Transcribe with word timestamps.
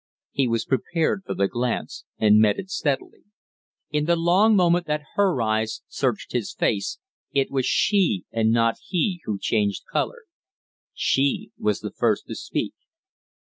He 0.31 0.47
was 0.47 0.65
prepared 0.65 1.21
for 1.27 1.35
the 1.35 1.47
glance 1.47 2.05
and 2.17 2.39
met 2.39 2.57
it 2.57 2.71
steadily. 2.71 3.23
In 3.91 4.05
the 4.05 4.15
long 4.15 4.55
moment 4.55 4.87
that 4.87 5.03
her 5.13 5.39
eyes 5.43 5.83
searched 5.87 6.31
his 6.31 6.55
face 6.55 6.97
it 7.33 7.51
was 7.51 7.67
she 7.67 8.25
and 8.31 8.49
not 8.51 8.77
he 8.83 9.21
who 9.25 9.37
changed 9.37 9.83
color. 9.91 10.23
She 10.95 11.51
was 11.55 11.81
the 11.81 11.91
first 11.91 12.25
to 12.25 12.33
speak. 12.33 12.73